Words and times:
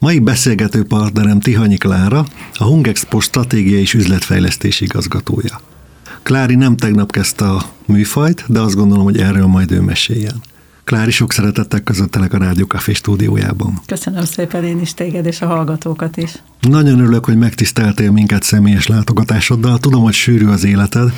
Mai 0.00 0.18
beszélgető 0.18 0.84
partnerem 0.84 1.40
Tihanyi 1.40 1.76
Klára, 1.76 2.26
a 2.54 2.64
Hungexpo 2.64 3.20
stratégiai 3.20 3.80
és 3.80 3.94
üzletfejlesztési 3.94 4.84
igazgatója. 4.84 5.60
Klári 6.22 6.54
nem 6.54 6.76
tegnap 6.76 7.12
kezdte 7.12 7.44
a 7.44 7.62
műfajt, 7.86 8.44
de 8.48 8.60
azt 8.60 8.74
gondolom, 8.74 9.04
hogy 9.04 9.18
erről 9.18 9.46
majd 9.46 9.70
ő 9.70 9.80
meséljen. 9.80 10.34
Klári, 10.84 11.10
sok 11.10 11.32
szeretettel 11.32 11.80
közöttelek 11.80 12.32
a 12.32 12.38
Rádió 12.38 12.66
Café 12.66 12.92
stúdiójában. 12.92 13.80
Köszönöm 13.86 14.24
szépen 14.24 14.64
én 14.64 14.80
is 14.80 14.94
téged 14.94 15.26
és 15.26 15.40
a 15.40 15.46
hallgatókat 15.46 16.16
is. 16.16 16.32
Nagyon 16.60 16.98
örülök, 16.98 17.24
hogy 17.24 17.36
megtiszteltél 17.36 18.10
minket 18.10 18.42
személyes 18.42 18.86
látogatásoddal. 18.86 19.78
Tudom, 19.78 20.02
hogy 20.02 20.14
sűrű 20.14 20.46
az 20.46 20.64
életed, 20.64 21.12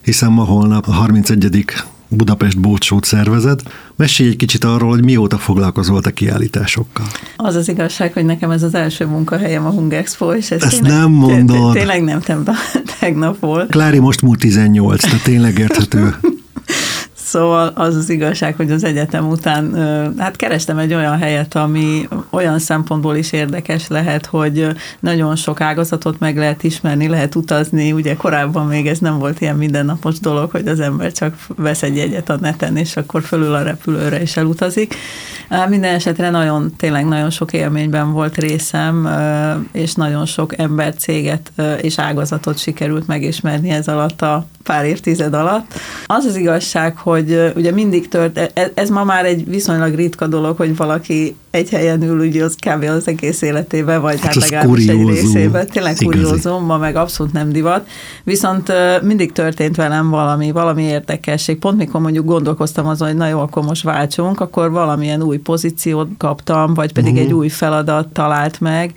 hiszen 0.00 0.32
ma 0.32 0.44
holnap 0.44 0.86
a 0.86 0.92
31. 0.92 1.64
Budapest 2.08 2.60
Bócsót 2.60 3.04
szervezed. 3.04 3.60
Mesélj 3.96 4.28
egy 4.28 4.36
kicsit 4.36 4.64
arról, 4.64 4.90
hogy 4.90 5.04
mióta 5.04 5.38
foglalkozol 5.38 6.00
a 6.04 6.10
kiállításokkal. 6.10 7.06
Az 7.36 7.54
az 7.54 7.68
igazság, 7.68 8.12
hogy 8.12 8.24
nekem 8.24 8.50
ez 8.50 8.62
az 8.62 8.74
első 8.74 9.06
munkahelyem 9.06 9.66
a 9.66 9.70
Hungexpo, 9.70 10.34
és 10.34 10.50
ez 10.50 10.62
Ezt 10.62 10.80
tényleg, 10.80 10.98
nem 10.98 11.10
mondod. 11.10 11.72
Tényleg 11.72 12.04
nem, 12.04 12.20
nem, 12.26 12.44
tegnap 13.00 13.40
volt. 13.40 13.70
Klári 13.70 13.98
most 13.98 14.22
múlt 14.22 14.38
18, 14.38 15.00
tehát 15.00 15.22
tényleg 15.22 15.58
érthető. 15.58 16.14
Szóval 17.28 17.72
az 17.74 17.96
az 17.96 18.10
igazság, 18.10 18.56
hogy 18.56 18.70
az 18.70 18.84
egyetem 18.84 19.28
után 19.28 19.74
hát 20.18 20.36
kerestem 20.36 20.78
egy 20.78 20.94
olyan 20.94 21.18
helyet, 21.18 21.54
ami 21.54 22.08
olyan 22.30 22.58
szempontból 22.58 23.16
is 23.16 23.32
érdekes 23.32 23.88
lehet, 23.88 24.26
hogy 24.26 24.66
nagyon 25.00 25.36
sok 25.36 25.60
ágazatot 25.60 26.18
meg 26.18 26.36
lehet 26.36 26.64
ismerni, 26.64 27.08
lehet 27.08 27.34
utazni. 27.34 27.92
Ugye 27.92 28.16
korábban 28.16 28.66
még 28.66 28.86
ez 28.86 28.98
nem 28.98 29.18
volt 29.18 29.40
ilyen 29.40 29.56
mindennapos 29.56 30.20
dolog, 30.20 30.50
hogy 30.50 30.66
az 30.66 30.80
ember 30.80 31.12
csak 31.12 31.36
vesz 31.56 31.82
egy 31.82 31.96
jegyet 31.96 32.30
a 32.30 32.38
neten, 32.40 32.76
és 32.76 32.96
akkor 32.96 33.22
fölül 33.22 33.54
a 33.54 33.62
repülőre 33.62 34.20
és 34.20 34.36
elutazik. 34.36 34.94
Minden 35.68 35.94
esetre 35.94 36.30
nagyon, 36.30 36.74
tényleg 36.76 37.06
nagyon 37.06 37.30
sok 37.30 37.52
élményben 37.52 38.12
volt 38.12 38.36
részem, 38.36 39.08
és 39.72 39.94
nagyon 39.94 40.26
sok 40.26 40.58
ember, 40.58 40.94
céget 40.94 41.52
és 41.80 41.98
ágazatot 41.98 42.58
sikerült 42.58 43.06
megismerni 43.06 43.70
ez 43.70 43.88
alatt 43.88 44.22
a 44.22 44.46
pár 44.68 44.84
évtized 44.84 45.34
alatt. 45.34 45.74
Az 46.06 46.24
az 46.24 46.36
igazság, 46.36 46.96
hogy 46.96 47.52
ugye 47.56 47.72
mindig 47.72 48.08
tört, 48.08 48.50
ez, 48.54 48.68
ez 48.74 48.88
ma 48.88 49.04
már 49.04 49.24
egy 49.24 49.48
viszonylag 49.48 49.94
ritka 49.94 50.26
dolog, 50.26 50.56
hogy 50.56 50.76
valaki 50.76 51.36
egy 51.50 51.68
helyen 51.68 52.02
ül, 52.02 52.26
ugye 52.26 52.44
az 52.44 52.56
kb. 52.66 52.82
az 52.82 53.08
egész 53.08 53.42
életébe, 53.42 53.98
vagy 53.98 54.20
hát, 54.20 54.34
hát 54.34 54.34
legalábbis 54.34 54.86
egy 54.86 55.06
részébe. 55.06 55.64
Tényleg 55.64 55.96
kuriózum, 56.04 56.64
ma 56.64 56.78
meg 56.78 56.96
abszolút 56.96 57.32
nem 57.32 57.52
divat. 57.52 57.88
Viszont 58.24 58.72
mindig 59.02 59.32
történt 59.32 59.76
velem 59.76 60.10
valami, 60.10 60.50
valami 60.50 60.82
érdekesség. 60.82 61.58
Pont 61.58 61.76
mikor 61.76 62.00
mondjuk 62.00 62.24
gondolkoztam 62.24 62.86
azon, 62.86 63.08
hogy 63.08 63.16
na 63.16 63.28
jó, 63.28 63.40
akkor 63.40 63.64
most 63.64 63.82
váltsunk, 63.82 64.40
akkor 64.40 64.70
valamilyen 64.70 65.22
új 65.22 65.36
pozíciót 65.36 66.08
kaptam, 66.18 66.74
vagy 66.74 66.92
pedig 66.92 67.12
uh-huh. 67.12 67.26
egy 67.26 67.34
új 67.34 67.48
feladat 67.48 68.08
talált 68.08 68.60
meg, 68.60 68.92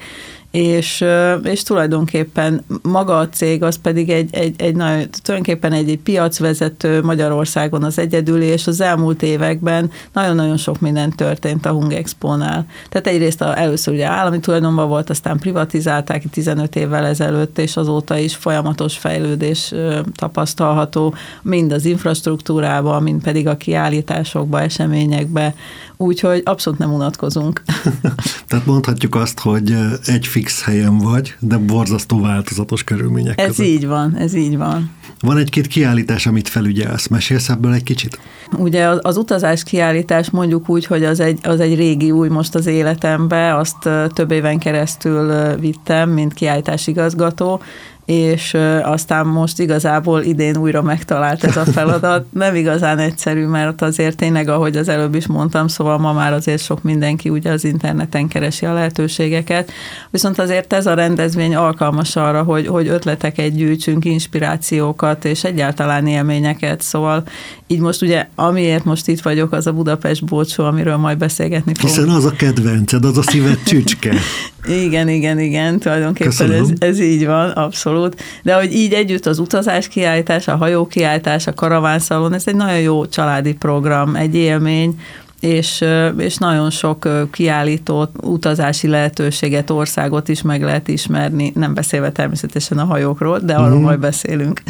és, 0.51 1.05
és 1.43 1.63
tulajdonképpen 1.63 2.65
maga 2.81 3.17
a 3.17 3.29
cég 3.29 3.63
az 3.63 3.75
pedig 3.75 4.09
egy, 4.09 4.35
egy, 4.35 4.61
egy 4.61 4.75
nagyon, 4.75 5.09
tulajdonképpen 5.21 5.73
egy, 5.73 5.89
egy 5.89 5.99
piacvezető 5.99 7.01
Magyarországon 7.01 7.83
az 7.83 7.99
egyedüli, 7.99 8.45
és 8.45 8.67
az 8.67 8.81
elmúlt 8.81 9.23
években 9.23 9.91
nagyon-nagyon 10.13 10.57
sok 10.57 10.79
minden 10.79 11.09
történt 11.15 11.65
a 11.65 11.71
Hung 11.71 11.93
Expo-nál. 11.93 12.65
Tehát 12.89 13.07
egyrészt 13.07 13.41
a, 13.41 13.57
először 13.59 13.93
ugye 13.93 14.05
állami 14.05 14.39
tulajdonban 14.39 14.87
volt, 14.87 15.09
aztán 15.09 15.37
privatizálták 15.37 16.23
15 16.29 16.75
évvel 16.75 17.05
ezelőtt, 17.05 17.59
és 17.59 17.77
azóta 17.77 18.17
is 18.17 18.35
folyamatos 18.35 18.97
fejlődés 18.97 19.73
tapasztalható, 20.15 21.13
mind 21.41 21.71
az 21.71 21.85
infrastruktúrában, 21.85 23.03
mind 23.03 23.21
pedig 23.23 23.47
a 23.47 23.57
kiállításokba, 23.57 24.61
eseményekbe, 24.61 25.55
úgyhogy 25.97 26.41
abszolút 26.45 26.79
nem 26.79 26.93
unatkozunk. 26.93 27.63
Tehát 28.47 28.65
mondhatjuk 28.65 29.15
azt, 29.15 29.39
hogy 29.39 29.75
egy 30.05 30.27
fix 30.41 30.63
helyen 30.63 30.97
vagy, 30.97 31.35
de 31.39 31.57
borzasztó 31.57 32.21
változatos 32.21 32.83
körülmények 32.83 33.41
Ez 33.41 33.47
között. 33.47 33.65
így 33.65 33.87
van, 33.87 34.15
ez 34.17 34.33
így 34.33 34.57
van. 34.57 34.91
Van 35.19 35.37
egy-két 35.37 35.67
kiállítás, 35.67 36.25
amit 36.27 36.47
felügyelsz. 36.49 37.07
Mesélsz 37.07 37.49
ebből 37.49 37.73
egy 37.73 37.83
kicsit? 37.83 38.19
Ugye 38.57 38.87
az, 38.87 38.99
az 39.01 39.17
utazás 39.17 39.63
kiállítás 39.63 40.29
mondjuk 40.29 40.69
úgy, 40.69 40.85
hogy 40.85 41.03
az 41.03 41.19
egy, 41.19 41.39
az 41.43 41.59
egy 41.59 41.75
régi 41.75 42.11
új 42.11 42.29
most 42.29 42.55
az 42.55 42.65
életembe, 42.65 43.55
azt 43.55 43.89
több 44.13 44.31
éven 44.31 44.59
keresztül 44.59 45.55
vittem, 45.55 46.09
mint 46.09 46.33
kiállításigazgató, 46.33 47.61
és 48.05 48.57
aztán 48.83 49.25
most 49.25 49.59
igazából 49.59 50.21
idén 50.21 50.57
újra 50.57 50.81
megtalált 50.81 51.43
ez 51.43 51.57
a 51.57 51.65
feladat. 51.65 52.25
Nem 52.33 52.55
igazán 52.55 52.97
egyszerű, 52.97 53.45
mert 53.45 53.81
azért 53.81 54.17
tényleg, 54.17 54.49
ahogy 54.49 54.77
az 54.77 54.87
előbb 54.87 55.15
is 55.15 55.27
mondtam, 55.27 55.67
szóval 55.67 55.97
ma 55.97 56.13
már 56.13 56.33
azért 56.33 56.63
sok 56.63 56.83
mindenki 56.83 57.29
ugye 57.29 57.51
az 57.51 57.63
interneten 57.63 58.27
keresi 58.27 58.65
a 58.65 58.73
lehetőségeket, 58.73 59.71
viszont 60.09 60.39
azért 60.39 60.73
ez 60.73 60.85
a 60.85 60.93
rendezvény 60.93 61.55
alkalmas 61.55 62.15
arra, 62.15 62.43
hogy, 62.43 62.67
hogy 62.67 62.87
ötleteket 62.87 63.55
gyűjtsünk, 63.55 64.05
inspirációkat, 64.05 65.25
és 65.25 65.43
egyáltalán 65.43 66.07
élményeket, 66.07 66.81
szóval 66.81 67.23
így 67.67 67.79
most 67.79 68.01
ugye, 68.01 68.27
amiért 68.35 68.83
most 68.83 69.07
itt 69.07 69.21
vagyok, 69.21 69.51
az 69.51 69.67
a 69.67 69.73
Budapest 69.73 70.25
Bócsó, 70.25 70.63
amiről 70.63 70.97
majd 70.97 71.17
beszélgetni 71.17 71.73
fogunk. 71.73 71.95
Hiszen 71.95 72.09
az 72.09 72.25
a 72.25 72.31
kedvenced, 72.31 73.05
az 73.05 73.17
a 73.17 73.21
szíved 73.21 73.63
csücske. 73.63 74.13
igen, 74.85 75.09
igen, 75.09 75.39
igen, 75.39 75.79
tulajdonképpen 75.79 76.51
ez, 76.51 76.69
ez 76.77 76.99
így 76.99 77.25
van, 77.25 77.49
abszolút. 77.49 77.90
De 78.43 78.55
hogy 78.55 78.73
így 78.73 78.93
együtt 78.93 79.25
az 79.25 79.39
utazás 79.39 79.87
kiállítás, 79.87 80.47
a 80.47 80.55
hajó 80.55 80.87
kiállítás, 80.87 81.47
a 81.47 81.53
karavánszalon, 81.53 82.33
ez 82.33 82.47
egy 82.47 82.55
nagyon 82.55 82.79
jó 82.79 83.05
családi 83.05 83.53
program, 83.53 84.15
egy 84.15 84.35
élmény, 84.35 84.99
és, 85.41 85.83
és 86.17 86.37
nagyon 86.37 86.69
sok 86.69 87.07
kiállító 87.31 88.07
utazási 88.21 88.87
lehetőséget, 88.87 89.69
országot 89.69 90.29
is 90.29 90.41
meg 90.41 90.63
lehet 90.63 90.87
ismerni, 90.87 91.51
nem 91.55 91.73
beszélve 91.73 92.11
természetesen 92.11 92.77
a 92.77 92.85
hajókról, 92.85 93.39
de 93.39 93.53
arról 93.55 93.79
mm. 93.79 93.83
majd 93.83 93.99
beszélünk. 93.99 94.61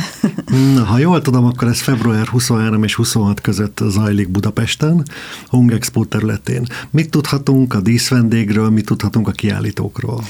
Na, 0.76 0.84
ha 0.84 0.98
jól 0.98 1.22
tudom, 1.22 1.46
akkor 1.46 1.68
ez 1.68 1.82
február 1.82 2.28
23 2.28 2.84
és 2.84 2.96
26 2.96 3.42
között 3.42 3.80
zajlik 3.88 4.30
Budapesten, 4.30 5.04
Hung 5.48 5.72
Expo 5.72 6.04
területén. 6.04 6.66
Mit 6.90 7.10
tudhatunk 7.10 7.74
a 7.74 7.82
díszvendégről, 7.82 8.70
mit 8.70 8.86
tudhatunk 8.86 9.28
a 9.28 9.32
kiállítókról? 9.32 10.24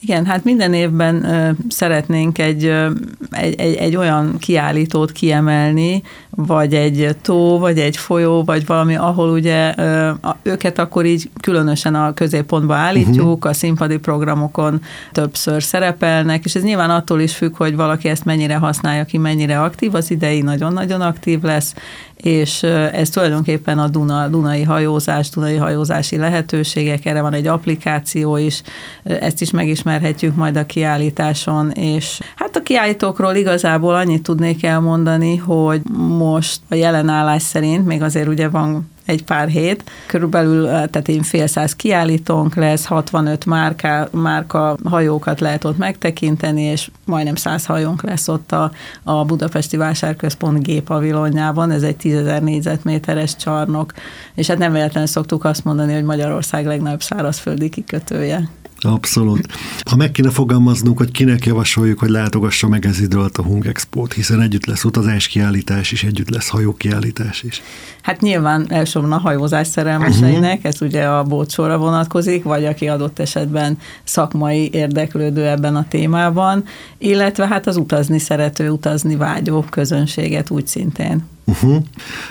Igen, 0.00 0.24
hát 0.24 0.44
minden 0.44 0.74
évben 0.74 1.24
ö, 1.24 1.50
szeretnénk 1.68 2.38
egy, 2.38 2.64
ö, 2.64 2.90
egy, 3.30 3.54
egy, 3.54 3.74
egy 3.74 3.96
olyan 3.96 4.38
kiállítót 4.38 5.12
kiemelni, 5.12 6.02
vagy 6.30 6.74
egy 6.74 7.16
tó, 7.22 7.58
vagy 7.58 7.78
egy 7.78 7.96
folyó, 7.96 8.44
vagy 8.44 8.66
valami, 8.66 8.96
ahol 8.96 9.30
ugye 9.30 9.74
ö, 9.76 10.08
a, 10.08 10.36
őket 10.42 10.78
akkor 10.78 11.04
így 11.04 11.30
különösen 11.40 11.94
a 11.94 12.14
középpontba 12.14 12.74
állítjuk, 12.74 13.36
uh-huh. 13.36 13.50
a 13.50 13.52
színpadi 13.52 13.98
programokon 13.98 14.80
többször 15.12 15.62
szerepelnek, 15.62 16.44
és 16.44 16.54
ez 16.54 16.62
nyilván 16.62 16.90
attól 16.90 17.20
is 17.20 17.36
függ, 17.36 17.56
hogy 17.56 17.76
valaki 17.76 18.08
ezt 18.08 18.24
mennyire 18.24 18.56
használja 18.56 19.04
ki, 19.04 19.18
mennyire 19.18 19.60
aktív, 19.60 19.94
az 19.94 20.10
idei 20.10 20.40
nagyon-nagyon 20.40 21.00
aktív 21.00 21.42
lesz, 21.42 21.74
és 22.24 22.62
ez 22.92 23.10
tulajdonképpen 23.10 23.78
a 23.78 23.88
Duna, 23.88 24.28
Dunai 24.28 24.62
hajózás, 24.62 25.28
Dunai 25.28 25.56
hajózási 25.56 26.16
lehetőségek, 26.16 27.04
erre 27.06 27.20
van 27.20 27.32
egy 27.32 27.46
applikáció 27.46 28.36
is, 28.36 28.62
ezt 29.02 29.40
is 29.40 29.50
megismerhetjük 29.50 30.36
majd 30.36 30.56
a 30.56 30.66
kiállításon, 30.66 31.70
és 31.70 32.20
hát 32.36 32.56
a 32.56 32.62
kiállítókról 32.62 33.34
igazából 33.34 33.94
annyit 33.94 34.22
tudnék 34.22 34.64
elmondani, 34.64 35.36
hogy 35.36 35.82
most 36.18 36.60
a 36.68 36.74
jelen 36.74 37.08
állás 37.08 37.42
szerint, 37.42 37.86
még 37.86 38.02
azért 38.02 38.28
ugye 38.28 38.48
van 38.48 38.92
egy 39.04 39.24
pár 39.24 39.48
hét. 39.48 39.84
Körülbelül, 40.06 40.66
tehát 40.66 41.08
én 41.08 41.22
fél 41.22 41.46
száz 41.46 41.76
kiállítónk 41.76 42.54
lesz, 42.54 42.84
65 42.84 43.46
márka, 43.46 44.08
márka 44.10 44.76
hajókat 44.84 45.40
lehet 45.40 45.64
ott 45.64 45.78
megtekinteni, 45.78 46.62
és 46.62 46.90
majdnem 47.04 47.34
100 47.34 47.66
hajónk 47.66 48.02
lesz 48.02 48.28
ott 48.28 48.52
a, 48.52 48.70
a 49.02 49.24
Budapesti 49.24 49.76
Vásárközpont 49.76 50.62
gépavilonjában, 50.62 51.70
ez 51.70 51.82
egy 51.82 51.96
10 51.96 52.22
négyzetméteres 52.40 53.36
csarnok, 53.36 53.92
és 54.34 54.46
hát 54.46 54.58
nem 54.58 54.72
véletlenül 54.72 55.08
szoktuk 55.08 55.44
azt 55.44 55.64
mondani, 55.64 55.92
hogy 55.92 56.04
Magyarország 56.04 56.66
legnagyobb 56.66 57.02
szárazföldi 57.02 57.68
kikötője. 57.68 58.48
Abszolút. 58.84 59.46
Ha 59.90 59.96
meg 59.96 60.10
kéne 60.10 60.30
fogalmaznunk, 60.30 60.98
hogy 60.98 61.10
kinek 61.10 61.46
javasoljuk, 61.46 61.98
hogy 61.98 62.08
látogassa 62.08 62.68
meg 62.68 62.86
ez 62.86 63.00
idő 63.00 63.16
alatt 63.16 63.36
a 63.36 63.42
Hung 63.42 63.66
Expo-t, 63.66 64.12
hiszen 64.12 64.40
együtt 64.40 64.66
lesz 64.66 65.26
kiállítás 65.28 65.92
is, 65.92 66.04
együtt 66.04 66.30
lesz 66.30 66.52
kiállítás 66.76 67.42
is. 67.42 67.62
Hát 68.02 68.20
nyilván 68.20 68.66
elsősorban 68.68 69.12
a 69.12 69.18
hajózás 69.18 69.66
szerelmeseinek, 69.66 70.56
uh-huh. 70.56 70.72
ez 70.72 70.82
ugye 70.82 71.04
a 71.04 71.22
bótsóra 71.22 71.78
vonatkozik, 71.78 72.42
vagy 72.42 72.64
aki 72.64 72.88
adott 72.88 73.18
esetben 73.18 73.78
szakmai 74.04 74.70
érdeklődő 74.72 75.46
ebben 75.46 75.76
a 75.76 75.86
témában, 75.88 76.64
illetve 76.98 77.46
hát 77.46 77.66
az 77.66 77.76
utazni 77.76 78.18
szerető, 78.18 78.70
utazni 78.70 79.16
vágyó 79.16 79.64
közönséget 79.70 80.50
úgy 80.50 80.66
szintén. 80.66 81.24
Uh-huh. 81.44 81.82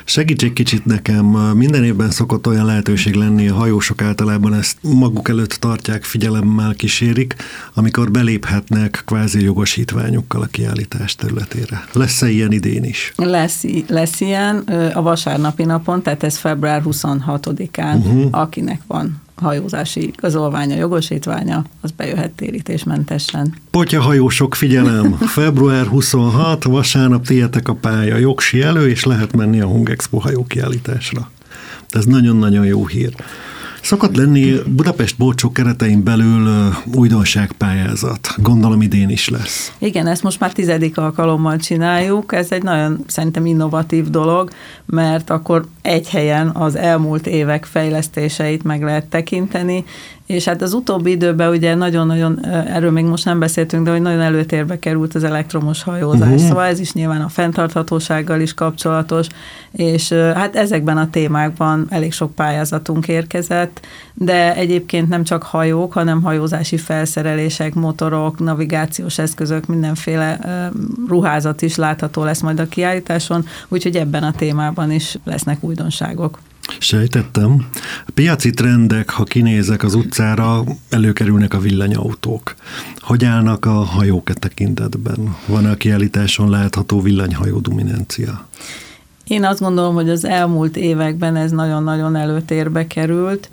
Segíts 0.05 0.43
egy 0.43 0.53
kicsit 0.53 0.85
nekem, 0.85 1.25
minden 1.55 1.83
évben 1.83 2.11
szokott 2.11 2.47
olyan 2.47 2.65
lehetőség 2.65 3.13
lenni, 3.13 3.47
a 3.47 3.53
hajósok 3.53 4.01
általában 4.01 4.53
ezt 4.53 4.77
maguk 4.81 5.29
előtt 5.29 5.51
tartják, 5.53 6.03
figyelemmel 6.03 6.73
kísérik, 6.73 7.35
amikor 7.73 8.11
beléphetnek 8.11 9.01
kvázi 9.05 9.43
jogosítványukkal 9.43 10.41
a 10.41 10.45
kiállítás 10.45 11.15
területére. 11.15 11.85
Lesz-e 11.91 12.29
ilyen 12.29 12.51
idén 12.51 12.83
is? 12.83 13.13
Lesz, 13.15 13.63
lesz 13.87 14.21
ilyen 14.21 14.57
a 14.93 15.01
vasárnapi 15.01 15.63
napon, 15.63 16.01
tehát 16.01 16.23
ez 16.23 16.37
február 16.37 16.81
26-án, 16.85 17.95
uh-huh. 17.95 18.27
akinek 18.31 18.81
van 18.87 19.21
hajózási 19.35 20.07
igazolványa, 20.07 20.75
jogosítványa, 20.75 21.63
az 21.81 21.91
bejöhet 21.91 22.31
térítésmentesen. 22.31 23.53
Potya 23.71 24.01
hajósok, 24.01 24.55
figyelem! 24.55 25.11
Február 25.13 25.85
26, 25.85 26.63
vasárnap 26.63 27.25
tietek 27.25 27.67
a 27.67 27.73
pálya, 27.73 28.17
jogsi 28.17 28.61
elő, 28.61 28.89
és 28.89 29.03
lehet 29.03 29.35
menni 29.35 29.59
a 29.61 29.67
Hungexpo 29.67 30.17
hajókiállításra. 30.17 31.31
Ez 31.89 32.05
nagyon-nagyon 32.05 32.65
jó 32.65 32.87
hír. 32.87 33.15
Szokott 33.83 34.15
lenni 34.15 34.55
Budapest 34.67 35.17
Bolcsó 35.17 35.51
keretein 35.51 36.03
belül 36.03 36.73
újdonságpályázat. 36.95 38.35
Gondolom 38.37 38.81
idén 38.81 39.09
is 39.09 39.29
lesz. 39.29 39.71
Igen, 39.77 40.07
ezt 40.07 40.23
most 40.23 40.39
már 40.39 40.51
tizedik 40.51 40.97
alkalommal 40.97 41.57
csináljuk. 41.57 42.33
Ez 42.33 42.51
egy 42.51 42.63
nagyon 42.63 43.03
szerintem 43.07 43.45
innovatív 43.45 44.09
dolog, 44.09 44.49
mert 44.85 45.29
akkor 45.29 45.65
egy 45.81 46.09
helyen 46.09 46.47
az 46.47 46.75
elmúlt 46.75 47.27
évek 47.27 47.65
fejlesztéseit 47.65 48.63
meg 48.63 48.83
lehet 48.83 49.05
tekinteni, 49.05 49.85
és 50.25 50.45
hát 50.45 50.61
az 50.61 50.73
utóbbi 50.73 51.11
időben 51.11 51.49
ugye 51.49 51.75
nagyon-nagyon, 51.75 52.45
erről 52.45 52.91
még 52.91 53.05
most 53.05 53.25
nem 53.25 53.39
beszéltünk, 53.39 53.85
de 53.85 53.91
hogy 53.91 54.01
nagyon 54.01 54.21
előtérbe 54.21 54.79
került 54.79 55.15
az 55.15 55.23
elektromos 55.23 55.83
hajózás, 55.83 56.29
uh-huh. 56.29 56.47
szóval 56.47 56.65
ez 56.65 56.79
is 56.79 56.93
nyilván 56.93 57.21
a 57.21 57.29
fenntarthatósággal 57.29 58.41
is 58.41 58.53
kapcsolatos, 58.53 59.27
és 59.71 60.11
hát 60.11 60.55
ezekben 60.55 60.97
a 60.97 61.09
témákban 61.09 61.85
elég 61.89 62.13
sok 62.13 62.35
pályázatunk 62.35 63.07
érkezett, 63.07 63.85
de 64.13 64.55
egyébként 64.55 65.09
nem 65.09 65.23
csak 65.23 65.43
hajók, 65.43 65.93
hanem 65.93 66.21
hajózási 66.21 66.77
felszerelések, 66.77 67.73
motorok, 67.73 68.39
navigációs 68.39 69.17
eszközök, 69.17 69.65
mindenféle 69.65 70.39
ruházat 71.07 71.61
is 71.61 71.75
látható 71.75 72.23
lesz 72.23 72.41
majd 72.41 72.59
a 72.59 72.67
kiállításon, 72.67 73.45
úgyhogy 73.67 73.95
ebben 73.95 74.23
a 74.23 74.31
témában 74.31 74.91
is 74.91 75.17
lesznek 75.23 75.63
újdonságok. 75.63 76.39
Sejtettem. 76.79 77.65
A 78.05 78.11
piaci 78.13 78.49
trendek, 78.49 79.09
ha 79.09 79.23
kinézek 79.23 79.83
az 79.83 79.93
utcára, 79.93 80.63
előkerülnek 80.89 81.53
a 81.53 81.59
villanyautók. 81.59 82.55
Hogy 82.99 83.25
állnak 83.25 83.65
a 83.65 83.71
hajók 83.71 84.29
e 84.29 84.33
tekintetben? 84.33 85.35
Van 85.45 85.65
a 85.65 85.75
kiállításon 85.75 86.49
látható 86.49 87.01
villanyhajó 87.01 87.59
dominancia? 87.59 88.47
Én 89.27 89.45
azt 89.45 89.59
gondolom, 89.59 89.93
hogy 89.93 90.09
az 90.09 90.25
elmúlt 90.25 90.77
években 90.77 91.35
ez 91.35 91.51
nagyon-nagyon 91.51 92.15
előtérbe 92.15 92.87
került. 92.87 93.49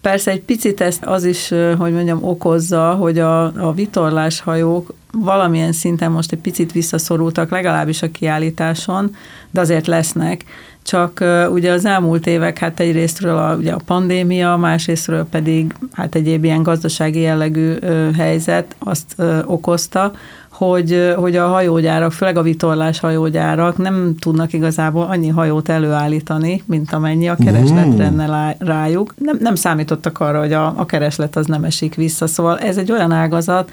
Persze 0.00 0.30
egy 0.30 0.42
picit 0.42 0.80
ezt 0.80 1.04
az 1.04 1.24
is, 1.24 1.48
hogy 1.78 1.92
mondjam, 1.92 2.22
okozza, 2.22 2.94
hogy 2.94 3.18
a, 3.18 3.44
a 3.44 3.72
vitorláshajók 3.72 4.94
valamilyen 5.12 5.72
szinten 5.72 6.10
most 6.10 6.32
egy 6.32 6.38
picit 6.38 6.72
visszaszorultak, 6.72 7.50
legalábbis 7.50 8.02
a 8.02 8.10
kiállításon, 8.10 9.16
de 9.50 9.60
azért 9.60 9.86
lesznek. 9.86 10.44
Csak 10.88 11.24
ugye 11.50 11.72
az 11.72 11.84
elmúlt 11.84 12.26
évek, 12.26 12.58
hát 12.58 12.80
egyrésztről 12.80 13.36
a, 13.36 13.54
ugye 13.54 13.72
a 13.72 13.80
pandémia, 13.86 14.56
másrésztről 14.56 15.26
pedig 15.30 15.74
hát 15.92 16.14
egyéb 16.14 16.44
ilyen 16.44 16.62
gazdasági 16.62 17.20
jellegű 17.20 17.74
helyzet 18.16 18.76
azt 18.78 19.14
okozta, 19.44 20.12
hogy, 20.48 21.14
hogy 21.16 21.36
a 21.36 21.46
hajógyárak, 21.46 22.12
főleg 22.12 22.36
a 22.36 22.42
vitorlás 22.42 23.00
hajógyárak 23.00 23.76
nem 23.76 24.14
tudnak 24.20 24.52
igazából 24.52 25.06
annyi 25.10 25.28
hajót 25.28 25.68
előállítani, 25.68 26.62
mint 26.66 26.92
amennyi 26.92 27.28
a 27.28 27.36
kereslet 27.44 27.86
mm. 27.86 27.96
lenne 27.96 28.56
rájuk. 28.58 29.14
Nem, 29.18 29.36
nem 29.40 29.54
számítottak 29.54 30.20
arra, 30.20 30.38
hogy 30.38 30.52
a, 30.52 30.74
a 30.76 30.86
kereslet 30.86 31.36
az 31.36 31.46
nem 31.46 31.64
esik 31.64 31.94
vissza. 31.94 32.26
Szóval 32.26 32.58
ez 32.58 32.76
egy 32.76 32.92
olyan 32.92 33.12
ágazat, 33.12 33.70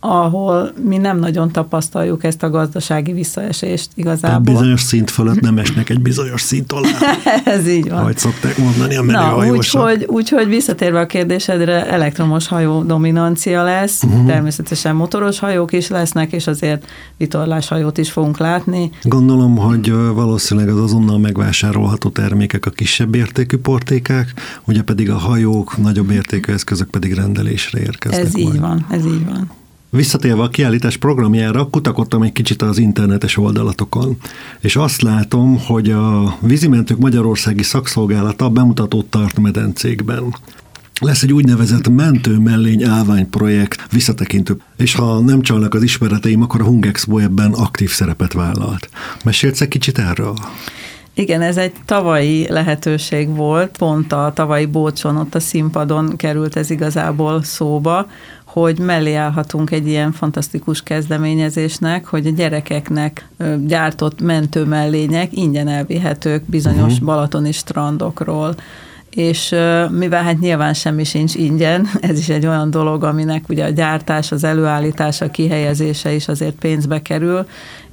ahol 0.00 0.72
mi 0.84 0.96
nem 0.96 1.18
nagyon 1.18 1.52
tapasztaljuk 1.52 2.24
ezt 2.24 2.42
a 2.42 2.50
gazdasági 2.50 3.12
visszaesést 3.12 3.90
igazából. 3.94 4.28
Tehát 4.28 4.42
bizonyos 4.42 4.80
szint 4.80 5.10
fölött 5.10 5.40
nem 5.40 5.58
esnek 5.58 5.90
egy 5.90 6.00
bizonyos 6.00 6.40
szint 6.40 6.72
alá. 6.72 6.88
Ez 7.44 7.68
így 7.68 7.88
van. 7.88 7.98
Ahogy 7.98 8.18
szokták 8.18 8.58
mondani 8.58 8.96
a 8.96 9.02
menő 9.02 9.50
úgyhogy, 9.50 10.04
úgyhogy 10.08 10.48
visszatérve 10.48 11.00
a 11.00 11.06
kérdésedre, 11.06 11.86
elektromos 11.86 12.48
hajó 12.48 12.82
dominancia 12.82 13.62
lesz, 13.62 14.02
uh-huh. 14.02 14.26
természetesen 14.26 14.96
motoros 14.96 15.38
hajók 15.38 15.72
is 15.72 15.88
lesznek, 15.88 16.32
és 16.32 16.46
azért 16.46 16.86
vitorlás 17.16 17.68
hajót 17.68 17.98
is 17.98 18.10
fogunk 18.10 18.38
látni. 18.38 18.90
Gondolom, 19.02 19.56
hogy 19.56 19.92
valószínűleg 19.92 20.68
az 20.68 20.80
azonnal 20.80 21.18
megvásárolható 21.18 22.08
termékek 22.08 22.66
a 22.66 22.70
kisebb 22.70 23.14
értékű 23.14 23.56
portékák, 23.56 24.34
ugye 24.64 24.82
pedig 24.82 25.10
a 25.10 25.16
hajók, 25.16 25.76
nagyobb 25.76 26.10
értékű 26.10 26.52
eszközök 26.52 26.90
pedig 26.90 27.14
rendelésre 27.14 27.80
érkeznek. 27.80 28.24
Ez 28.24 28.32
majd. 28.32 28.54
így 28.54 28.60
van, 28.60 28.86
ez 28.90 29.04
így 29.04 29.24
van. 29.24 29.50
Visszatérve 29.90 30.42
a 30.42 30.48
kiállítás 30.48 30.96
programjára, 30.96 31.68
kutakodtam 31.68 32.22
egy 32.22 32.32
kicsit 32.32 32.62
az 32.62 32.78
internetes 32.78 33.36
oldalatokon, 33.36 34.16
és 34.60 34.76
azt 34.76 35.02
látom, 35.02 35.58
hogy 35.66 35.90
a 35.90 36.36
vízimentők 36.40 36.98
Magyarországi 36.98 37.62
Szakszolgálata 37.62 38.48
bemutatót 38.48 39.06
tart 39.06 39.38
medencékben. 39.38 40.34
Lesz 41.00 41.22
egy 41.22 41.32
úgynevezett 41.32 41.88
mentő 41.88 42.38
mellény 42.38 42.84
állvány 42.84 43.30
projekt 43.30 43.92
visszatekintő, 43.92 44.56
és 44.76 44.94
ha 44.94 45.20
nem 45.20 45.42
csalnak 45.42 45.74
az 45.74 45.82
ismereteim, 45.82 46.42
akkor 46.42 46.60
a 46.60 46.64
Hungexpo 46.64 47.18
ebben 47.18 47.52
aktív 47.52 47.90
szerepet 47.90 48.32
vállalt. 48.32 48.88
Mesélsz 49.24 49.60
egy 49.60 49.68
kicsit 49.68 49.98
erről? 49.98 50.34
Igen, 51.18 51.42
ez 51.42 51.56
egy 51.56 51.72
tavalyi 51.84 52.46
lehetőség 52.48 53.28
volt, 53.36 53.76
pont 53.76 54.12
a 54.12 54.32
tavalyi 54.34 54.66
bócson, 54.66 55.16
ott 55.16 55.34
a 55.34 55.40
színpadon 55.40 56.16
került 56.16 56.56
ez 56.56 56.70
igazából 56.70 57.42
szóba, 57.42 58.06
hogy 58.52 58.78
mellé 58.78 59.14
állhatunk 59.14 59.70
egy 59.70 59.86
ilyen 59.86 60.12
fantasztikus 60.12 60.82
kezdeményezésnek, 60.82 62.06
hogy 62.06 62.26
a 62.26 62.30
gyerekeknek 62.30 63.28
gyártott 63.66 64.20
mentőmellények 64.20 65.36
ingyen 65.36 65.68
elvihetők 65.68 66.42
bizonyos 66.44 66.92
uh-huh. 66.92 67.06
balatoni 67.06 67.52
strandokról 67.52 68.54
és 69.10 69.54
mivel 69.90 70.22
hát 70.22 70.38
nyilván 70.38 70.74
semmi 70.74 71.04
sincs 71.04 71.34
ingyen, 71.34 71.88
ez 72.00 72.18
is 72.18 72.28
egy 72.28 72.46
olyan 72.46 72.70
dolog, 72.70 73.04
aminek 73.04 73.48
ugye 73.48 73.64
a 73.64 73.68
gyártás, 73.68 74.32
az 74.32 74.44
előállítása, 74.44 75.30
kihelyezése 75.30 76.12
is 76.12 76.28
azért 76.28 76.54
pénzbe 76.54 77.02
kerül, 77.02 77.46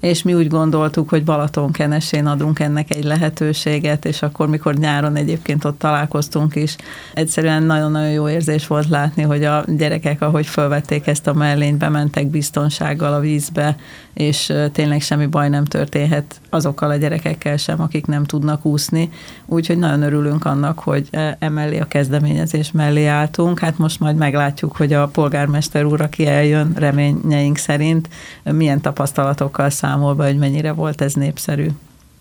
és 0.06 0.24
mi 0.24 0.34
úgy 0.34 0.48
gondoltuk, 0.48 1.10
hogy 1.10 1.24
Balatonkenesén 1.24 2.26
adunk 2.26 2.60
ennek 2.60 2.96
egy 2.96 3.04
lehetőséget, 3.04 4.06
és 4.06 4.22
akkor, 4.22 4.48
mikor 4.48 4.74
nyáron 4.74 5.16
egyébként 5.16 5.66
ott 5.66 5.80
találkoztunk 5.80 6.56
is, 6.56 6.76
egyszerűen 7.14 7.64
nagyon-nagyon 7.64 8.12
jó 8.12 8.30
érzés 8.30 8.68
volt 8.68 8.90
látni, 8.90 9.24
hogy 9.24 9.44
a 9.44 9.64
gyerekek, 9.68 10.22
ahogy 10.22 10.46
felvették 10.46 11.08
ezt 11.08 11.28
a 11.28 11.34
mellényt, 11.34 11.78
bementek 11.78 12.28
biztonsággal 12.28 13.14
a 13.14 13.20
vízbe, 13.20 13.76
és 14.14 14.54
tényleg 14.72 15.02
semmi 15.02 15.26
baj 15.26 15.50
nem 15.50 15.66
történhet 15.66 16.42
azokkal 16.50 16.90
a 16.90 16.96
gyerekekkel 16.96 17.58
sem, 17.58 17.82
akik 17.82 18.06
nem 18.06 18.24
tudnak 18.24 18.66
úszni. 18.66 19.10
Úgyhogy 19.46 19.78
nagyon 19.78 20.02
örülünk 20.02 20.46
annak, 20.46 20.80
hogy 20.80 21.10
emellé 21.40 21.80
a 21.80 21.86
kezdeményezés 21.86 22.72
mellé 22.72 23.06
álltunk. 23.06 23.60
Hát 23.60 23.78
most 23.78 24.00
majd 24.00 24.16
meglátjuk, 24.16 24.76
hogy 24.76 24.94
a 24.94 25.08
polgármester 25.08 25.86
úr, 25.86 26.02
aki 26.02 26.28
eljön 26.28 26.74
reményeink 26.76 27.58
szerint, 27.58 28.10
milyen 28.44 28.82
tapasztalatokkal 28.82 29.70
számol 29.70 29.94
be, 30.16 30.26
hogy 30.26 30.38
mennyire 30.38 30.72
volt 30.72 31.02
ez 31.02 31.14
népszerű. 31.14 31.68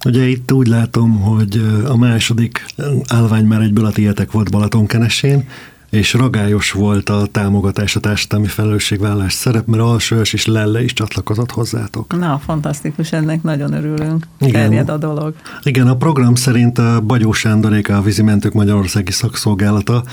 Ugye 0.04 0.28
itt 0.28 0.52
úgy 0.52 0.66
látom, 0.66 1.20
hogy 1.20 1.82
a 1.86 1.96
második 1.96 2.64
állvány 3.08 3.44
már 3.44 3.60
egyből 3.60 3.84
a 3.84 3.90
tietek 3.90 4.32
volt 4.32 4.50
Balatonkenesén, 4.50 5.48
és 5.90 6.12
ragályos 6.12 6.70
volt 6.70 7.08
a 7.08 7.26
támogatás, 7.30 7.96
a 7.96 8.00
társadalmi 8.00 8.46
felelősségvállás 8.46 9.32
szerep, 9.32 9.66
mert 9.66 9.82
Alsős 9.82 10.32
és 10.32 10.46
Lelle 10.46 10.82
is 10.82 10.92
csatlakozott 10.92 11.50
hozzátok. 11.50 12.18
Na, 12.18 12.40
fantasztikus, 12.44 13.12
ennek 13.12 13.42
nagyon 13.42 13.72
örülünk. 13.72 14.26
Igen. 14.40 14.52
Terjed 14.52 14.88
a 14.88 14.96
dolog. 14.96 15.34
Igen, 15.62 15.86
a 15.86 15.96
program 15.96 16.34
szerint 16.34 16.78
a 16.78 17.00
Bagyó 17.00 17.32
Sándoréka, 17.32 17.96
a 17.96 18.02
Vízimentők 18.02 18.52
Magyarországi 18.52 19.12
Szakszolgálata 19.12 20.04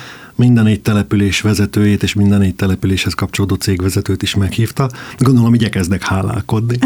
minden 0.41 0.63
négy 0.63 0.81
település 0.81 1.41
vezetőjét 1.41 2.03
és 2.03 2.13
minden 2.13 2.39
négy 2.39 2.55
településhez 2.55 3.13
kapcsolódó 3.13 3.55
cégvezetőt 3.55 4.23
is 4.23 4.35
meghívta. 4.35 4.89
Gondolom, 5.17 5.53
igyekeznek 5.53 6.03
hálálkodni. 6.03 6.77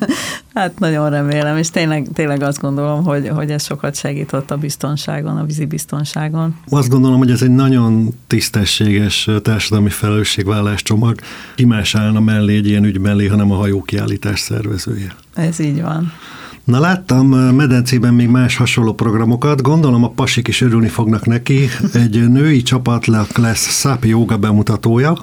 hát 0.54 0.78
nagyon 0.78 1.10
remélem, 1.10 1.56
és 1.56 1.70
tényleg, 1.70 2.08
tényleg 2.12 2.42
azt 2.42 2.60
gondolom, 2.60 3.04
hogy, 3.04 3.28
hogy 3.28 3.50
ez 3.50 3.64
sokat 3.64 3.96
segített 3.96 4.50
a 4.50 4.56
biztonságon, 4.56 5.36
a 5.36 5.44
vízi 5.44 5.64
biztonságon. 5.64 6.56
Azt 6.68 6.88
gondolom, 6.88 7.18
hogy 7.18 7.30
ez 7.30 7.42
egy 7.42 7.50
nagyon 7.50 8.14
tisztességes 8.26 9.28
társadalmi 9.42 9.90
felelősségvállás 9.90 10.82
csomag. 10.82 11.20
Ki 11.54 11.64
más 11.64 11.94
állna 11.94 12.20
mellé 12.20 12.56
egy 12.56 12.66
ilyen 12.66 12.84
ügy 12.84 12.98
mellé, 12.98 13.26
hanem 13.26 13.50
a 13.50 13.56
hajókiállítás 13.56 14.40
szervezője. 14.40 15.16
Ez 15.36 15.58
így 15.58 15.82
van. 15.82 16.12
Na 16.64 16.80
láttam 16.80 17.26
medencében 17.28 18.14
még 18.14 18.28
más 18.28 18.56
hasonló 18.56 18.94
programokat, 18.94 19.62
gondolom 19.62 20.04
a 20.04 20.08
pasik 20.08 20.48
is 20.48 20.60
örülni 20.60 20.88
fognak 20.88 21.26
neki. 21.26 21.68
Egy 21.92 22.28
női 22.28 22.62
csapatnak 22.62 23.36
lesz 23.36 23.80
SAP 23.80 24.04
joga 24.04 24.36
bemutatója, 24.36 25.16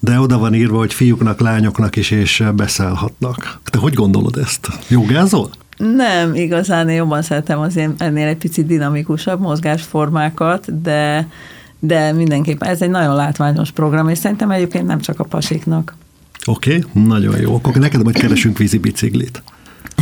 de 0.00 0.20
oda 0.20 0.38
van 0.38 0.54
írva, 0.54 0.78
hogy 0.78 0.94
fiúknak, 0.94 1.40
lányoknak 1.40 1.96
is 1.96 2.10
és 2.10 2.44
beszállhatnak. 2.56 3.60
Te 3.64 3.78
hogy 3.78 3.94
gondolod 3.94 4.36
ezt? 4.36 4.68
Jogázol? 4.88 5.50
Nem, 5.76 6.34
igazán 6.34 6.88
én 6.88 6.96
jobban 6.96 7.22
szeretem 7.22 7.58
az 7.58 7.76
én 7.76 7.94
ennél 7.98 8.26
egy 8.26 8.36
picit 8.36 8.66
dinamikusabb 8.66 9.40
mozgásformákat, 9.40 10.82
de, 10.82 11.28
de 11.78 12.12
mindenképpen 12.12 12.68
ez 12.68 12.82
egy 12.82 12.90
nagyon 12.90 13.14
látványos 13.14 13.70
program, 13.70 14.08
és 14.08 14.18
szerintem 14.18 14.50
egyébként 14.50 14.86
nem 14.86 15.00
csak 15.00 15.20
a 15.20 15.24
pasiknak. 15.24 15.96
Oké, 16.46 16.76
okay, 16.76 17.02
nagyon 17.02 17.40
jó. 17.40 17.54
Akkor 17.54 17.74
neked 17.74 18.02
majd 18.02 18.18
keresünk 18.18 18.58
vízi 18.58 18.78
biciklit. 18.78 19.42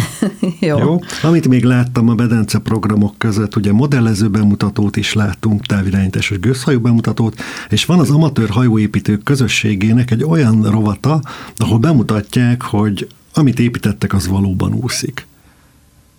Jó. 0.61 0.79
Jó. 0.79 0.99
Amit 1.23 1.49
még 1.49 1.65
láttam 1.65 2.09
a 2.09 2.15
Bedence 2.15 2.59
programok 2.59 3.19
között, 3.19 3.57
ugye 3.57 3.73
modellező 3.73 4.29
bemutatót 4.29 4.97
is 4.97 5.13
láttunk, 5.13 5.67
távirányításos 5.67 6.39
gőzhajó 6.39 6.81
bemutatót, 6.81 7.41
és 7.69 7.85
van 7.85 7.99
az 7.99 8.11
amatőr 8.11 8.49
hajóépítők 8.49 9.23
közösségének 9.23 10.11
egy 10.11 10.25
olyan 10.25 10.63
rovata, 10.63 11.21
ahol 11.57 11.79
bemutatják, 11.79 12.63
hogy 12.63 13.09
amit 13.35 13.59
építettek, 13.59 14.13
az 14.13 14.27
valóban 14.27 14.75
úszik. 14.75 15.27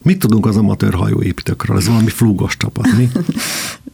Mit 0.01 0.19
tudunk 0.19 0.45
az 0.45 0.57
amatőr 0.57 0.93
hajóépítőkről? 0.93 1.77
Ez 1.77 1.87
valami 1.87 2.09
flúgos 2.09 2.57
csapat, 2.57 2.87
mi? 2.97 3.09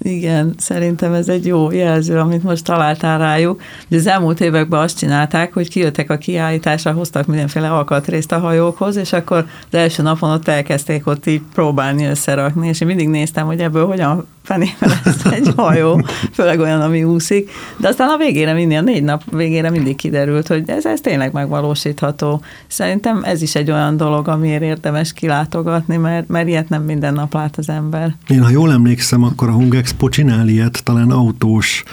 Igen, 0.01 0.53
szerintem 0.57 1.13
ez 1.13 1.27
egy 1.29 1.45
jó 1.45 1.71
jelző, 1.71 2.17
amit 2.17 2.43
most 2.43 2.63
találtál 2.63 3.19
rájuk. 3.19 3.61
De 3.87 3.97
az 3.97 4.07
elmúlt 4.07 4.41
években 4.41 4.79
azt 4.81 4.97
csinálták, 4.97 5.53
hogy 5.53 5.69
kijöttek 5.69 6.09
a 6.09 6.17
kiállításra, 6.17 6.91
hoztak 6.91 7.25
mindenféle 7.25 7.71
alkatrészt 7.71 8.31
a 8.31 8.39
hajókhoz, 8.39 8.95
és 8.95 9.13
akkor 9.13 9.37
az 9.37 9.77
első 9.77 10.03
napon 10.03 10.31
ott 10.31 10.47
elkezdték 10.47 11.07
ott 11.07 11.25
így 11.25 11.41
próbálni 11.53 12.05
összerakni, 12.05 12.67
és 12.67 12.81
én 12.81 12.87
mindig 12.87 13.09
néztem, 13.09 13.45
hogy 13.45 13.59
ebből 13.59 13.85
hogyan 13.85 14.27
fenébe 14.49 15.01
lesz 15.03 15.25
egy 15.25 15.53
hajó, 15.55 16.05
főleg 16.31 16.59
olyan, 16.59 16.81
ami 16.81 17.03
úszik. 17.03 17.51
De 17.77 17.87
aztán 17.87 18.09
a 18.09 18.17
végére 18.17 18.53
mindig, 18.53 18.77
a 18.77 18.81
négy 18.81 19.03
nap 19.03 19.23
végére 19.31 19.69
mindig 19.69 19.95
kiderült, 19.95 20.47
hogy 20.47 20.69
ez, 20.69 20.85
ez 20.85 21.01
tényleg 21.01 21.33
megvalósítható. 21.33 22.41
Szerintem 22.67 23.23
ez 23.23 23.41
is 23.41 23.55
egy 23.55 23.71
olyan 23.71 23.97
dolog, 23.97 24.27
amiért 24.27 24.61
érdemes 24.61 25.13
kilátogatni, 25.13 25.97
mert, 25.97 26.27
mert 26.27 26.47
ilyet 26.47 26.69
nem 26.69 26.83
minden 26.83 27.13
nap 27.13 27.33
lát 27.33 27.57
az 27.57 27.69
ember. 27.69 28.15
Én, 28.27 28.43
ha 28.43 28.49
jól 28.49 28.71
emlékszem, 28.71 29.23
akkor 29.23 29.49
a 29.49 29.51
Hungexpo 29.89 30.09
csinál 30.09 30.47
ilyet, 30.47 30.83
talán 30.83 31.11
autós 31.11 31.83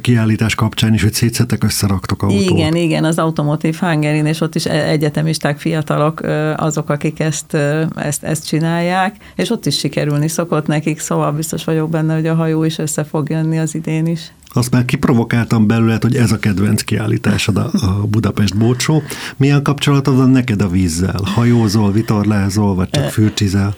kiállítás 0.00 0.54
kapcsán 0.54 0.94
is, 0.94 1.02
hogy 1.02 1.12
szétszettek, 1.12 1.64
összeraktok 1.64 2.22
autót. 2.22 2.40
Igen, 2.40 2.74
igen, 2.74 3.04
az 3.04 3.18
Automotive 3.18 3.76
hungary 3.80 4.28
és 4.28 4.40
ott 4.40 4.54
is 4.54 4.66
e- 4.66 4.88
egyetemisták, 4.88 5.58
fiatalok 5.58 6.20
azok, 6.56 6.90
akik 6.90 7.20
ezt, 7.20 7.54
ezt, 7.94 8.22
ezt 8.22 8.46
csinálják, 8.46 9.16
és 9.34 9.50
ott 9.50 9.66
is 9.66 9.78
sikerülni 9.78 10.28
szokott 10.28 10.66
nekik, 10.66 10.98
szóval 11.00 11.32
biztos 11.32 11.64
vagyok 11.64 11.90
benne, 11.90 12.14
hogy 12.14 12.26
a 12.26 12.34
hajó 12.34 12.64
is 12.64 12.78
össze 12.78 13.04
fog 13.04 13.30
jönni 13.30 13.58
az 13.58 13.74
idén 13.74 14.06
is 14.06 14.32
azt 14.56 14.70
már 14.70 14.84
kiprovokáltam 14.84 15.66
belőle, 15.66 15.98
hogy 16.00 16.16
ez 16.16 16.32
a 16.32 16.38
kedvenc 16.38 16.82
kiállításod 16.82 17.56
a, 17.56 17.70
a 17.72 18.06
Budapest 18.06 18.56
Bócsó. 18.56 19.02
Milyen 19.36 19.62
kapcsolatod 19.62 20.16
van 20.16 20.30
neked 20.30 20.62
a 20.62 20.68
vízzel? 20.68 21.20
Hajózol, 21.24 21.92
vitorlázol, 21.92 22.74
vagy 22.74 22.90
csak 22.90 23.04
fürcsizel? 23.04 23.74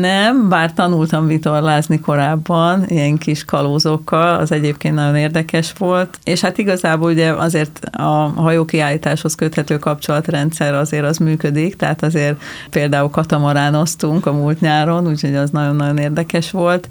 Nem, 0.00 0.48
bár 0.48 0.72
tanultam 0.72 1.26
vitorlázni 1.26 2.00
korábban, 2.00 2.84
ilyen 2.88 3.18
kis 3.18 3.44
kalózokkal, 3.44 4.38
az 4.38 4.52
egyébként 4.52 4.94
nagyon 4.94 5.16
érdekes 5.16 5.72
volt, 5.78 6.18
és 6.24 6.40
hát 6.40 6.58
igazából 6.58 7.10
ugye 7.10 7.32
azért 7.32 7.80
a 7.92 8.32
hajókiállításhoz 8.36 9.34
köthető 9.34 9.78
kapcsolatrendszer 9.78 10.74
azért 10.74 11.04
az 11.04 11.18
működik, 11.18 11.76
tehát 11.76 12.02
azért 12.02 12.42
például 12.70 13.10
katamaránoztunk 13.10 14.26
a 14.26 14.32
múlt 14.32 14.60
nyáron, 14.60 15.06
úgyhogy 15.08 15.34
az 15.34 15.50
nagyon-nagyon 15.50 15.98
érdekes 15.98 16.50
volt, 16.50 16.88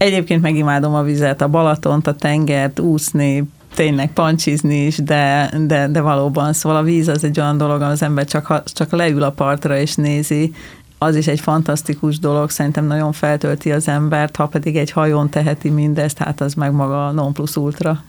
Egyébként 0.00 0.42
megimádom 0.42 0.94
a 0.94 1.02
vizet, 1.02 1.40
a 1.40 1.48
Balatont, 1.48 2.06
a 2.06 2.14
tengert, 2.14 2.78
úszni, 2.78 3.44
tényleg 3.74 4.12
pancsizni 4.12 4.86
is, 4.86 4.96
de, 4.96 5.52
de, 5.66 5.88
de 5.88 6.00
valóban, 6.00 6.52
szóval 6.52 6.78
a 6.78 6.82
víz 6.82 7.08
az 7.08 7.24
egy 7.24 7.40
olyan 7.40 7.56
dolog, 7.56 7.80
az 7.80 8.02
ember 8.02 8.24
csak, 8.24 8.62
csak 8.64 8.90
leül 8.90 9.22
a 9.22 9.30
partra 9.30 9.78
és 9.78 9.94
nézi, 9.94 10.52
az 10.98 11.16
is 11.16 11.26
egy 11.26 11.40
fantasztikus 11.40 12.18
dolog, 12.18 12.50
szerintem 12.50 12.86
nagyon 12.86 13.12
feltölti 13.12 13.72
az 13.72 13.88
embert, 13.88 14.36
ha 14.36 14.46
pedig 14.46 14.76
egy 14.76 14.90
hajón 14.90 15.28
teheti 15.28 15.70
mindezt, 15.70 16.18
hát 16.18 16.40
az 16.40 16.54
meg 16.54 16.72
maga 16.72 17.06
a 17.06 17.12
non 17.12 17.32
plus 17.32 17.56
ultra. 17.56 18.02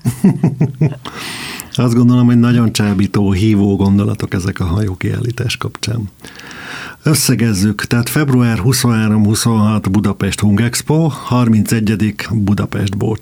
Azt 1.75 1.93
gondolom, 1.93 2.25
hogy 2.25 2.39
nagyon 2.39 2.71
csábító, 2.71 3.31
hívó 3.31 3.75
gondolatok 3.75 4.33
ezek 4.33 4.60
a 4.60 4.65
hajókiállítás 4.65 5.57
kapcsán. 5.57 6.10
Összegezzük, 7.03 7.86
tehát 7.86 8.10
február 8.10 8.60
23-26 8.63 9.86
Budapest 9.91 10.39
Hung 10.39 10.62
Expo, 10.62 11.10
31. 11.27 12.15
Budapest 12.31 12.98
Boat 12.98 13.22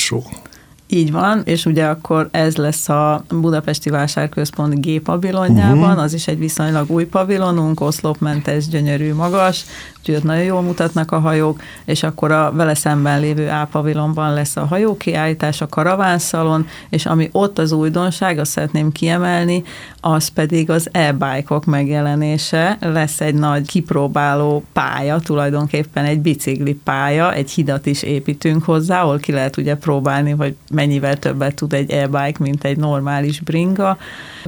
így 0.91 1.11
van, 1.11 1.41
és 1.45 1.65
ugye 1.65 1.85
akkor 1.85 2.27
ez 2.31 2.55
lesz 2.55 2.89
a 2.89 3.23
Budapesti 3.29 3.89
Vásárközpont 3.89 4.85
G 4.85 4.99
pavilonjában, 4.99 5.77
uh-huh. 5.77 6.01
az 6.01 6.13
is 6.13 6.27
egy 6.27 6.37
viszonylag 6.37 6.89
új 6.91 7.05
pavilonunk, 7.05 7.81
oszlopmentes, 7.81 8.67
gyönyörű, 8.67 9.13
magas, 9.13 9.65
úgyhogy 9.99 10.15
ott 10.15 10.23
nagyon 10.23 10.43
jól 10.43 10.61
mutatnak 10.61 11.11
a 11.11 11.19
hajók, 11.19 11.61
és 11.85 12.03
akkor 12.03 12.31
a 12.31 12.51
vele 12.51 12.73
szemben 12.73 13.19
lévő 13.19 13.47
A 13.47 13.67
pavilonban 13.71 14.33
lesz 14.33 14.55
a 14.55 14.65
hajókiállítás, 14.65 15.61
a 15.61 15.67
karavánszalon, 15.67 16.67
és 16.89 17.05
ami 17.05 17.29
ott 17.31 17.59
az 17.59 17.71
újdonság, 17.71 18.39
azt 18.39 18.51
szeretném 18.51 18.91
kiemelni, 18.91 19.63
az 20.01 20.27
pedig 20.27 20.69
az 20.69 20.89
e-bike-ok 20.91 21.65
megjelenése. 21.65 22.77
Lesz 22.81 23.21
egy 23.21 23.35
nagy 23.35 23.67
kipróbáló 23.67 24.63
pálya, 24.73 25.19
tulajdonképpen 25.19 26.05
egy 26.05 26.19
bicikli 26.19 26.73
pálya, 26.73 27.33
egy 27.33 27.51
hidat 27.51 27.85
is 27.85 28.03
építünk 28.03 28.63
hozzá, 28.63 29.01
ahol 29.01 29.17
ki 29.17 29.31
lehet 29.31 29.57
ugye 29.57 29.75
próbálni, 29.75 30.31
hogy 30.31 30.55
mennyivel 30.79 31.17
többet 31.17 31.55
tud 31.55 31.73
egy 31.73 31.91
e-bike, 31.91 32.37
mint 32.39 32.63
egy 32.63 32.77
normális 32.77 33.39
bringa. 33.39 33.97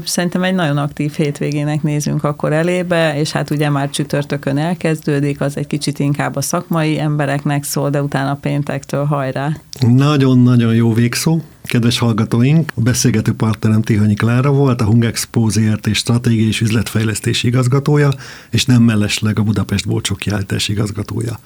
Szerintem 0.03 0.43
egy 0.43 0.53
nagyon 0.53 0.77
aktív 0.77 1.13
hétvégének 1.13 1.81
nézünk 1.83 2.23
akkor 2.23 2.53
elébe, 2.53 3.17
és 3.19 3.31
hát 3.31 3.49
ugye 3.49 3.69
már 3.69 3.89
csütörtökön 3.89 4.57
elkezdődik, 4.57 5.41
az 5.41 5.57
egy 5.57 5.67
kicsit 5.67 5.99
inkább 5.99 6.35
a 6.35 6.41
szakmai 6.41 6.99
embereknek 6.99 7.63
szól, 7.63 7.89
de 7.89 8.01
utána 8.01 8.35
péntektől 8.35 9.05
hajrá. 9.05 9.51
Nagyon-nagyon 9.87 10.75
jó 10.75 10.93
végszó. 10.93 11.39
Kedves 11.63 11.99
hallgatóink, 11.99 12.71
a 12.75 12.81
beszélgető 12.81 13.33
partnerem 13.33 13.81
Tihanyi 13.81 14.13
Klára 14.13 14.51
volt, 14.51 14.81
a 14.81 14.85
Hungexpo 14.85 15.49
ZRT 15.49 15.95
stratégiai 15.95 16.47
és 16.47 16.61
üzletfejlesztési 16.61 17.47
igazgatója, 17.47 18.09
és 18.51 18.65
nem 18.65 18.81
mellesleg 18.81 19.39
a 19.39 19.43
Budapest 19.43 19.87
Bolcsok 19.87 20.17
kiállítás 20.17 20.67
igazgatója. 20.67 21.39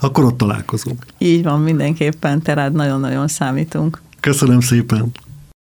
Akkor 0.00 0.24
ott 0.24 0.38
találkozunk. 0.38 1.06
Így 1.18 1.42
van, 1.42 1.60
mindenképpen, 1.60 2.42
tehát 2.42 2.72
nagyon-nagyon 2.72 3.28
számítunk. 3.28 4.00
Köszönöm 4.20 4.60
szépen! 4.60 5.27